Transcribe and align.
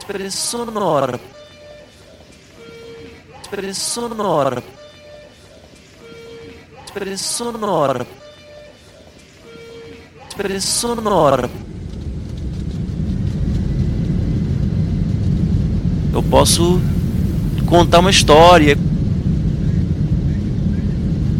Expressão 0.00 0.64
sonora. 0.64 1.20
Expressão 3.42 4.08
sonora. 4.08 4.62
Sonora. 7.18 8.06
Sonora. 10.60 11.50
Eu 16.14 16.22
posso 16.22 16.80
contar 17.66 17.98
uma 17.98 18.10
história, 18.10 18.76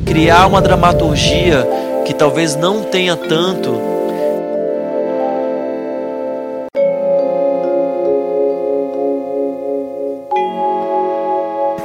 criar 0.05 0.47
uma 0.47 0.61
dramaturgia 0.61 1.67
que 2.07 2.13
talvez 2.13 2.55
não 2.57 2.85
tenha 2.85 3.17
tanto 3.17 4.00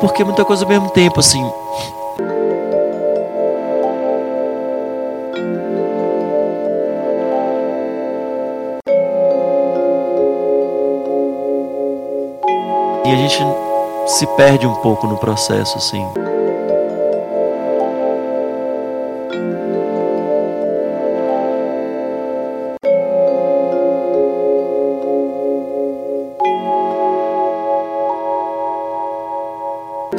porque 0.08 0.22
é 0.22 0.26
muita 0.26 0.46
coisa 0.46 0.64
ao 0.64 0.70
mesmo 0.70 0.88
tempo 0.92 1.20
assim. 1.20 1.44
E 13.04 13.12
a 13.12 13.16
gente 13.16 13.40
se 14.06 14.28
perde 14.38 14.68
um 14.68 14.76
pouco 14.76 15.08
no 15.08 15.18
processo, 15.18 15.78
assim. 15.80 16.06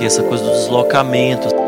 Essa 0.06 0.22
coisa 0.22 0.44
do 0.44 0.50
deslocamento. 0.50 1.66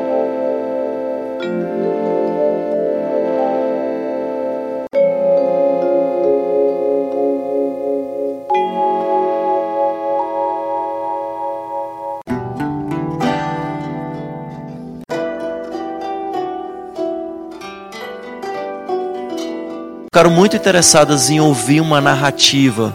ficaram 20.18 20.30
muito 20.32 20.56
interessadas 20.56 21.30
em 21.30 21.38
ouvir 21.38 21.80
uma 21.80 22.00
narrativa. 22.00 22.92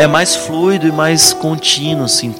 É 0.00 0.06
mais 0.06 0.34
fluido 0.34 0.88
e 0.88 0.90
mais 0.90 1.34
contínuo, 1.34 2.06
assim. 2.06 2.34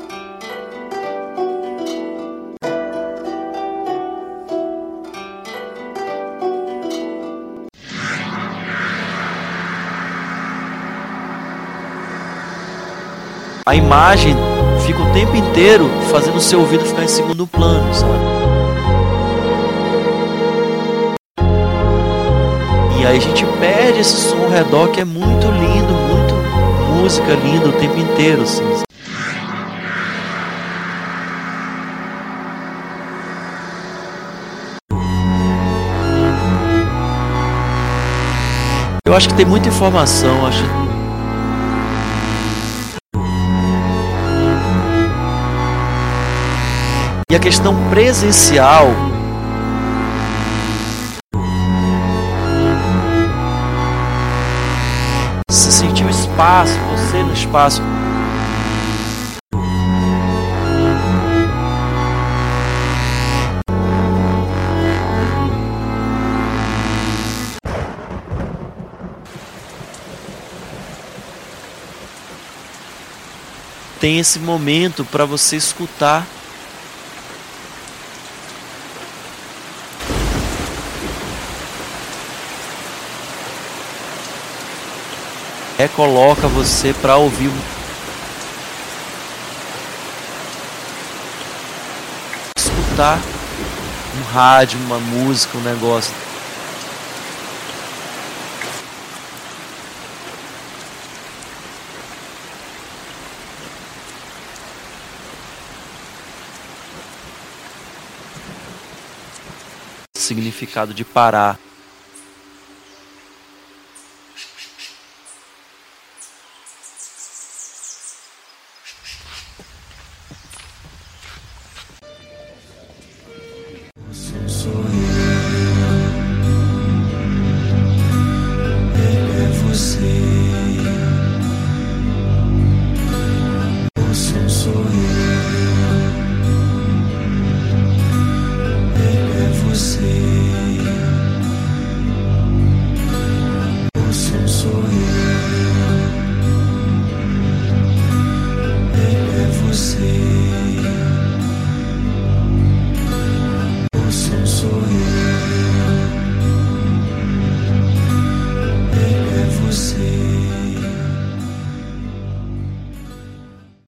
a 13.66 13.74
imagem 13.76 14.34
fica 14.84 15.00
o 15.00 15.12
tempo 15.12 15.36
inteiro 15.36 15.88
fazendo 16.10 16.38
o 16.38 16.40
seu 16.40 16.60
ouvido 16.60 16.84
ficar 16.84 17.04
em 17.04 17.08
segundo 17.08 17.46
plano, 17.46 17.94
sabe? 17.94 18.14
E 22.98 23.06
aí 23.06 23.16
a 23.16 23.20
gente 23.20 23.44
perde 23.60 24.00
esse 24.00 24.16
som 24.16 24.42
ao 24.44 24.50
redor 24.50 24.88
que 24.88 25.00
é 25.00 25.04
muito 25.04 25.46
lindo, 25.46 25.79
música 27.00 27.34
linda 27.34 27.66
o 27.66 27.72
tempo 27.72 27.96
inteiro, 27.96 28.42
assim. 28.42 28.62
Eu 39.06 39.16
acho 39.16 39.28
que 39.28 39.34
tem 39.34 39.46
muita 39.46 39.68
informação, 39.68 40.46
acho 40.46 40.62
E 47.30 47.34
a 47.34 47.38
questão 47.38 47.88
presencial 47.88 48.88
se 55.48 55.70
sentir 55.70 56.04
espaço, 56.30 56.78
você 56.90 57.22
no 57.22 57.32
espaço. 57.32 57.82
Tem 74.00 74.18
esse 74.18 74.38
momento 74.38 75.04
para 75.04 75.26
você 75.26 75.56
escutar 75.56 76.26
recoloca 85.80 86.46
você 86.46 86.92
para 86.92 87.16
ouvir 87.16 87.50
escutar 92.54 93.18
um 94.18 94.22
rádio, 94.30 94.78
uma 94.80 94.98
música, 94.98 95.56
um 95.56 95.62
negócio. 95.62 96.12
Significado 110.14 110.92
de 110.92 111.06
parar. 111.06 111.69